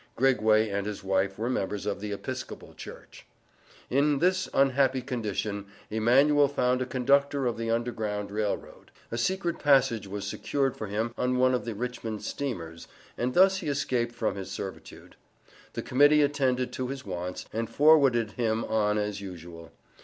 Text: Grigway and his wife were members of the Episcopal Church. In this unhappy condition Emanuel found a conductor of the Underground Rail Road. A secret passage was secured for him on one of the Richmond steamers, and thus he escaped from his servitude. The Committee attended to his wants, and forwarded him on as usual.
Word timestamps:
Grigway 0.15 0.67
and 0.67 0.87
his 0.87 1.03
wife 1.03 1.37
were 1.37 1.47
members 1.47 1.85
of 1.85 1.99
the 1.99 2.11
Episcopal 2.11 2.73
Church. 2.73 3.27
In 3.87 4.17
this 4.17 4.49
unhappy 4.51 5.03
condition 5.03 5.67
Emanuel 5.91 6.47
found 6.47 6.81
a 6.81 6.87
conductor 6.87 7.45
of 7.45 7.55
the 7.55 7.69
Underground 7.69 8.31
Rail 8.31 8.57
Road. 8.57 8.89
A 9.11 9.17
secret 9.19 9.59
passage 9.59 10.07
was 10.07 10.25
secured 10.25 10.75
for 10.75 10.87
him 10.87 11.13
on 11.19 11.37
one 11.37 11.53
of 11.53 11.65
the 11.65 11.75
Richmond 11.75 12.23
steamers, 12.23 12.87
and 13.15 13.35
thus 13.35 13.57
he 13.57 13.67
escaped 13.67 14.15
from 14.15 14.33
his 14.37 14.49
servitude. 14.49 15.17
The 15.73 15.83
Committee 15.83 16.23
attended 16.23 16.73
to 16.73 16.87
his 16.87 17.05
wants, 17.05 17.45
and 17.53 17.69
forwarded 17.69 18.31
him 18.31 18.65
on 18.65 18.97
as 18.97 19.21
usual. 19.21 19.71